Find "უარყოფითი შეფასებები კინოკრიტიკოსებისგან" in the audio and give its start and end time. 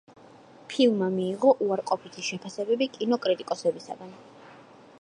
1.65-4.17